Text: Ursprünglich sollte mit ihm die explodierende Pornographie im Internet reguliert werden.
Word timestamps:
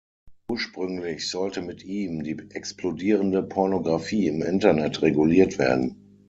Ursprünglich 0.49 1.29
sollte 1.29 1.61
mit 1.61 1.83
ihm 1.85 2.23
die 2.23 2.35
explodierende 2.55 3.43
Pornographie 3.43 4.25
im 4.25 4.41
Internet 4.41 5.03
reguliert 5.03 5.59
werden. 5.59 6.17